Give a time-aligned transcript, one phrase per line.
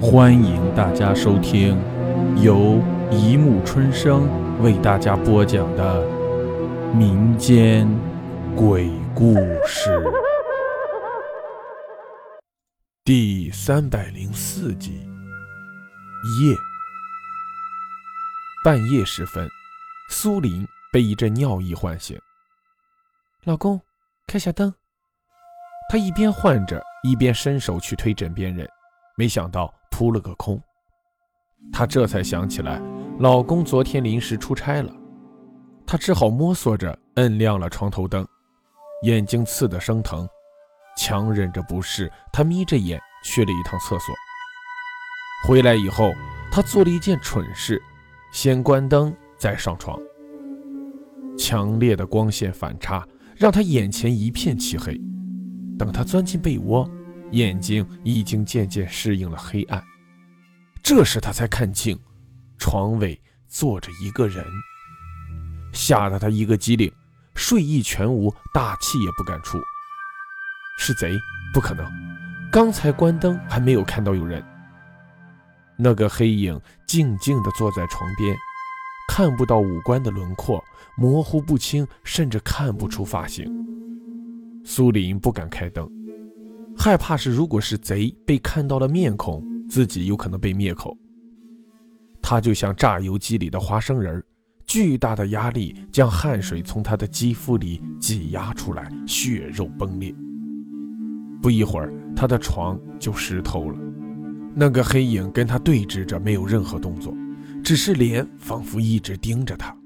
[0.00, 1.76] 欢迎大家收听
[2.40, 4.28] 由一木春生
[4.62, 6.06] 为大家播讲的
[6.94, 7.84] 民间
[8.54, 9.34] 鬼故
[9.66, 10.00] 事
[13.04, 15.00] 第三百零四集。
[16.40, 16.54] 夜，
[18.64, 19.48] 半夜时分，
[20.10, 22.16] 苏林被一阵尿意唤醒。
[23.42, 23.80] 老公，
[24.28, 24.72] 开下灯。
[25.90, 28.68] 他一边唤着，一边伸手去推枕边人，
[29.16, 30.62] 没想到扑了个空。
[31.72, 32.80] 她这才想起来，
[33.18, 34.94] 老公昨天临时出差了，
[35.84, 38.24] 她只好摸索着摁亮了床头灯，
[39.02, 40.24] 眼睛刺得生疼，
[40.96, 44.14] 强忍着不适，她眯着眼去了一趟厕所。
[45.48, 46.12] 回来以后，
[46.52, 47.82] 他做了一件蠢事，
[48.32, 49.98] 先关灯再上床。
[51.36, 53.04] 强烈的光线反差
[53.36, 54.96] 让他眼前一片漆黑。
[55.76, 56.88] 等他钻进被窝，
[57.32, 59.82] 眼睛已经渐渐适应了黑暗。
[60.82, 61.98] 这时他才看清，
[62.58, 64.44] 床尾坐着一个人，
[65.72, 66.90] 吓得他一个机灵，
[67.34, 69.58] 睡意全无，大气也不敢出。
[70.78, 71.18] 是贼？
[71.52, 71.84] 不可能！
[72.50, 74.42] 刚才关灯还没有看到有人。
[75.76, 78.34] 那个黑影静静地坐在床边，
[79.08, 80.64] 看不到五官的轮廓，
[80.96, 83.46] 模糊不清，甚至看不出发型。
[84.64, 85.88] 苏林不敢开灯，
[86.78, 90.96] 害怕是如果是贼被看到了面孔，自己有可能被灭口。
[92.22, 94.22] 他就像榨油机里的花生仁
[94.64, 100.14] 巨大的压力将汗水从他的肌肤里挤压出来，血肉崩裂。
[101.42, 103.78] 不一会儿，他的床就湿透了。
[104.54, 107.14] 那个黑影跟他对峙着，没有任何动作，
[107.62, 109.76] 只是脸仿佛一直盯着他。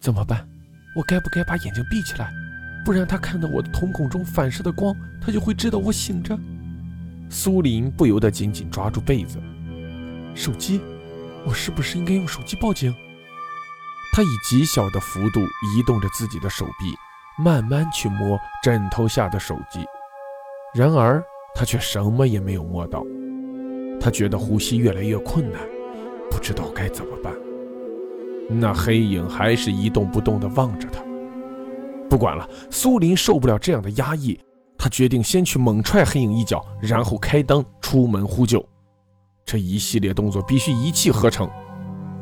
[0.00, 0.48] 怎么办？
[0.96, 2.30] 我该不该把眼睛闭起来？
[2.84, 6.36] 不然他看到我的瞳孔中反射的光，他就会知道我醒着。
[7.30, 9.38] 苏林不由得紧紧抓住被子。
[10.34, 10.80] 手机，
[11.44, 12.94] 我是不是应该用手机报警？
[14.12, 16.94] 他以极小的幅度移动着自己的手臂，
[17.42, 19.80] 慢慢去摸枕头下的手机。
[20.74, 21.22] 然而
[21.54, 23.04] 他却什么也没有摸到。
[24.00, 25.60] 他觉得呼吸越来越困难，
[26.30, 27.32] 不知道该怎么办。
[28.48, 31.00] 那黑影还是一动不动地望着他。
[32.12, 34.38] 不管了，苏林受不了这样的压抑，
[34.76, 38.62] 他决定先去猛踹黑影一脚，然后开灯出门呼救。
[39.46, 41.48] 这一系列动作必须一气呵成。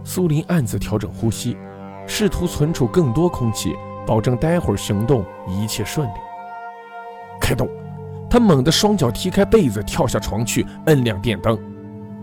[0.05, 1.57] 苏林暗自调整呼吸，
[2.07, 3.75] 试图存储更多空气，
[4.07, 6.13] 保证待会儿行动一切顺利。
[7.41, 7.69] 开动！
[8.31, 11.59] 他猛地双脚踢开被子，跳下床去，摁亮电灯，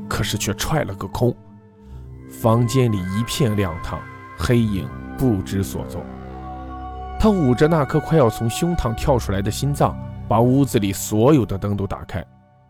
[0.08, 1.36] 可是却踹了个空。
[2.30, 4.00] 房间里一片亮堂，
[4.38, 6.02] 黑影不知所踪。
[7.20, 9.98] 他捂着那颗快要从胸膛跳出来的心脏，
[10.28, 12.24] 把屋子里所有的灯都打开，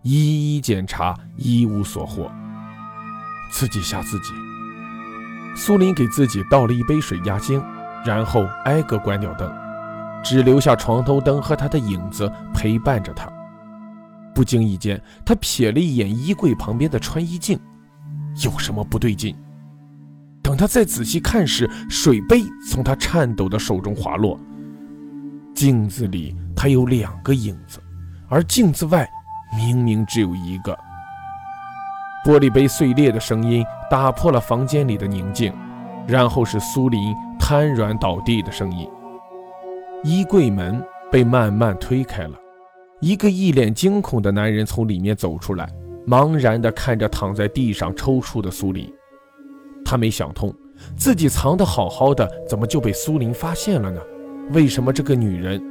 [0.03, 2.31] 一一检查，一无所获。
[3.52, 4.31] 自己吓自己。
[5.56, 7.62] 苏林给自己倒了一杯水压惊，
[8.06, 9.52] 然后挨个关掉灯，
[10.24, 13.28] 只留下床头灯和他的影子陪伴着他。
[14.34, 17.59] 不经意间，他瞥了一眼衣柜旁边的穿衣镜，
[18.44, 19.36] 有什么不对劲？
[20.57, 24.38] 他再仔细看时，水杯从他颤抖的手中滑落。
[25.53, 27.79] 镜子里他有两个影子，
[28.28, 29.07] 而镜子外
[29.56, 30.78] 明明只有一个。
[32.25, 35.53] 玻璃杯碎裂的声音打破了房间里的宁静，
[36.06, 38.89] 然后是苏林瘫软倒地的声音。
[40.03, 42.38] 衣柜门被慢慢推开了，
[43.00, 45.68] 一个一脸惊恐的男人从里面走出来，
[46.06, 48.94] 茫然地看着躺在地上抽搐的苏林。
[49.90, 50.53] 他没想通，
[50.98, 54.02] 自己藏得好好的，怎么就被苏林发现了呢？
[54.52, 55.64] 为什么这个女人？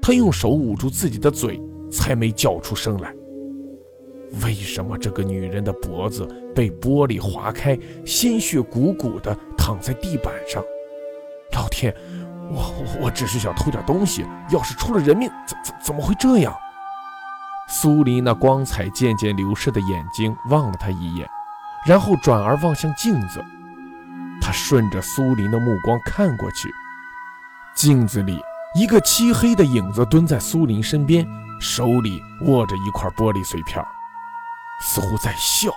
[0.00, 1.60] 他用手捂住自己的嘴，
[1.90, 3.12] 才没叫出声来。
[4.44, 7.76] 为什么这个女人的脖子被玻璃划开，
[8.06, 10.62] 鲜血鼓鼓的躺在地板上？
[11.52, 11.92] 老天，
[12.48, 12.72] 我
[13.02, 16.54] 我只是想偷点东西，要是出了人命，怎怎怎么会这样？
[17.68, 21.28] 苏林那光彩渐渐流失的眼睛望了他一眼。
[21.84, 23.44] 然后转而望向镜子，
[24.40, 26.72] 他顺着苏林的目光看过去，
[27.74, 28.40] 镜子里
[28.74, 31.26] 一个漆黑的影子蹲在苏林身边，
[31.60, 33.84] 手里握着一块玻璃碎片，
[34.80, 35.70] 似乎在笑。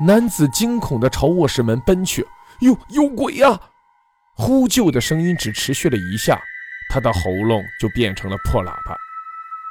[0.00, 2.26] 男子惊恐地朝卧室门奔去，
[2.60, 3.60] 有有鬼呀！
[4.34, 6.40] 呼救的声音只持续了一下，
[6.88, 8.96] 他的喉咙就变成了破喇叭，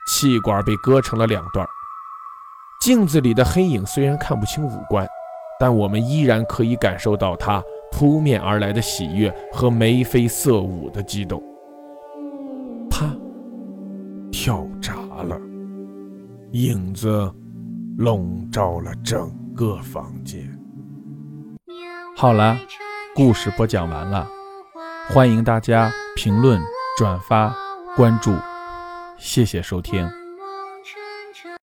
[0.07, 1.65] 气管被割成了两段。
[2.87, 5.05] 镜子里的黑影虽然看不清五官，
[5.59, 7.61] 但我们依然可以感受到他
[7.91, 11.43] 扑面而来的喜悦和眉飞色舞的激动。
[12.89, 13.13] 啪，
[14.31, 15.37] 跳闸了，
[16.53, 17.29] 影子
[17.97, 20.49] 笼罩了整个房间。
[22.15, 22.57] 好了，
[23.13, 24.25] 故事播讲完了，
[25.09, 26.57] 欢迎大家评论、
[26.97, 27.53] 转发、
[27.97, 28.33] 关注，
[29.17, 30.09] 谢谢收听。